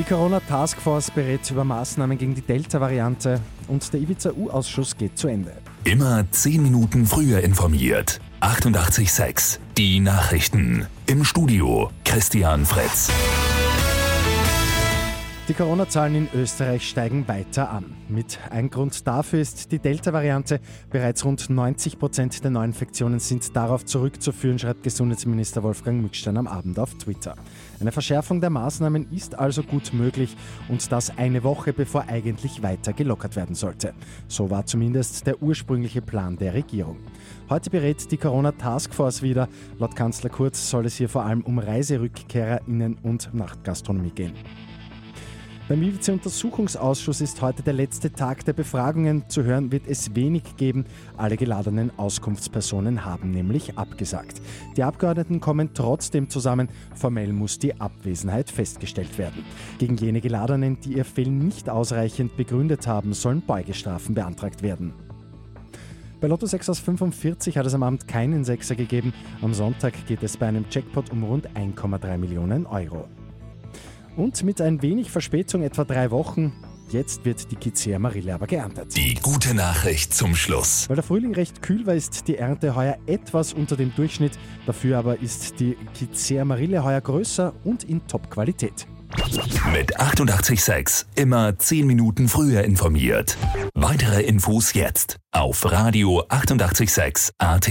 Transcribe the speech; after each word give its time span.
Die 0.00 0.06
Corona-Taskforce 0.06 1.10
berät 1.10 1.50
über 1.50 1.62
Maßnahmen 1.62 2.16
gegen 2.16 2.34
die 2.34 2.40
Delta-Variante 2.40 3.38
und 3.68 3.92
der 3.92 4.00
Ibiza-U-Ausschuss 4.00 4.96
geht 4.96 5.18
zu 5.18 5.28
Ende. 5.28 5.52
Immer 5.84 6.24
10 6.30 6.62
Minuten 6.62 7.04
früher 7.04 7.40
informiert. 7.40 8.18
88.6 8.40 9.58
Die 9.76 10.00
Nachrichten. 10.00 10.86
Im 11.04 11.22
Studio 11.22 11.90
Christian 12.06 12.64
Fritz. 12.64 13.10
Die 15.50 15.56
Corona-Zahlen 15.56 16.14
in 16.14 16.28
Österreich 16.32 16.88
steigen 16.88 17.26
weiter 17.26 17.70
an. 17.70 17.96
Mit 18.08 18.38
ein 18.50 18.70
Grund 18.70 19.04
dafür 19.08 19.40
ist 19.40 19.72
die 19.72 19.80
Delta-Variante. 19.80 20.60
Bereits 20.90 21.24
rund 21.24 21.50
90 21.50 21.98
Prozent 21.98 22.44
der 22.44 22.52
Neuinfektionen 22.52 23.18
sind 23.18 23.56
darauf 23.56 23.84
zurückzuführen, 23.84 24.60
schreibt 24.60 24.84
Gesundheitsminister 24.84 25.64
Wolfgang 25.64 26.02
Mückstein 26.02 26.36
am 26.36 26.46
Abend 26.46 26.78
auf 26.78 26.94
Twitter. 26.94 27.34
Eine 27.80 27.90
Verschärfung 27.90 28.40
der 28.40 28.50
Maßnahmen 28.50 29.10
ist 29.10 29.40
also 29.40 29.64
gut 29.64 29.92
möglich 29.92 30.36
und 30.68 30.92
das 30.92 31.18
eine 31.18 31.42
Woche 31.42 31.72
bevor 31.72 32.04
eigentlich 32.06 32.62
weiter 32.62 32.92
gelockert 32.92 33.34
werden 33.34 33.56
sollte. 33.56 33.92
So 34.28 34.50
war 34.50 34.66
zumindest 34.66 35.26
der 35.26 35.42
ursprüngliche 35.42 36.00
Plan 36.00 36.36
der 36.36 36.54
Regierung. 36.54 36.98
Heute 37.48 37.70
berät 37.70 38.12
die 38.12 38.18
Corona-Taskforce 38.18 39.22
wieder. 39.22 39.48
Laut 39.80 39.96
Kanzler 39.96 40.30
Kurz 40.30 40.70
soll 40.70 40.86
es 40.86 40.94
hier 40.94 41.08
vor 41.08 41.24
allem 41.24 41.40
um 41.40 41.58
ReiserückkehrerInnen 41.58 42.98
und 43.02 43.34
Nachtgastronomie 43.34 44.12
gehen. 44.12 44.34
Beim 45.70 45.84
IWC-Untersuchungsausschuss 45.84 47.20
ist 47.20 47.40
heute 47.42 47.62
der 47.62 47.74
letzte 47.74 48.12
Tag 48.12 48.44
der 48.44 48.54
Befragungen. 48.54 49.28
Zu 49.28 49.44
hören 49.44 49.70
wird 49.70 49.86
es 49.86 50.16
wenig 50.16 50.56
geben. 50.56 50.84
Alle 51.16 51.36
geladenen 51.36 51.96
Auskunftspersonen 51.96 53.04
haben 53.04 53.30
nämlich 53.30 53.78
abgesagt. 53.78 54.42
Die 54.76 54.82
Abgeordneten 54.82 55.38
kommen 55.38 55.70
trotzdem 55.72 56.28
zusammen. 56.28 56.68
Formell 56.96 57.32
muss 57.32 57.60
die 57.60 57.80
Abwesenheit 57.80 58.50
festgestellt 58.50 59.16
werden. 59.16 59.44
Gegen 59.78 59.96
jene 59.96 60.20
Geladenen, 60.20 60.80
die 60.80 60.94
ihr 60.94 61.04
Fehlen 61.04 61.38
nicht 61.38 61.70
ausreichend 61.70 62.36
begründet 62.36 62.88
haben, 62.88 63.12
sollen 63.12 63.40
Beugestrafen 63.40 64.16
beantragt 64.16 64.64
werden. 64.64 64.92
Bei 66.20 66.26
Lotto 66.26 66.46
6 66.46 66.68
aus 66.68 66.80
45 66.80 67.56
hat 67.56 67.66
es 67.66 67.74
am 67.74 67.84
Abend 67.84 68.08
keinen 68.08 68.42
Sechser 68.42 68.74
gegeben. 68.74 69.14
Am 69.40 69.54
Sonntag 69.54 69.94
geht 70.08 70.24
es 70.24 70.36
bei 70.36 70.48
einem 70.48 70.64
Jackpot 70.68 71.12
um 71.12 71.22
rund 71.22 71.48
1,3 71.50 72.18
Millionen 72.18 72.66
Euro. 72.66 73.06
Und 74.16 74.42
mit 74.42 74.60
ein 74.60 74.82
wenig 74.82 75.10
Verspätung, 75.10 75.62
etwa 75.62 75.84
drei 75.84 76.10
Wochen, 76.10 76.52
Jetzt 76.92 77.24
wird 77.24 77.52
die 77.52 77.56
Kizea 77.56 78.00
Marille 78.00 78.34
aber 78.34 78.48
geerntet. 78.48 78.96
Die 78.96 79.14
gute 79.14 79.54
Nachricht 79.54 80.12
zum 80.12 80.34
Schluss. 80.34 80.88
Weil 80.88 80.96
der 80.96 81.04
Frühling 81.04 81.32
recht 81.34 81.62
kühl 81.62 81.86
war, 81.86 81.94
ist 81.94 82.26
die 82.26 82.36
Ernte 82.36 82.74
heuer 82.74 82.98
etwas 83.06 83.52
unter 83.52 83.76
dem 83.76 83.94
Durchschnitt. 83.94 84.32
Dafür 84.66 84.98
aber 84.98 85.20
ist 85.20 85.60
die 85.60 85.76
Kizea 85.94 86.44
Marille 86.44 86.82
heuer 86.82 87.00
größer 87.00 87.54
und 87.62 87.84
in 87.84 88.04
Top-Qualität. 88.08 88.88
Mit 89.72 90.00
886 90.00 91.06
immer 91.14 91.56
10 91.56 91.86
Minuten 91.86 92.28
früher 92.28 92.64
informiert. 92.64 93.36
Weitere 93.74 94.22
Infos 94.22 94.72
jetzt 94.72 95.16
auf 95.30 95.70
Radio 95.70 96.24
886 96.28 97.34
AT. 97.38 97.70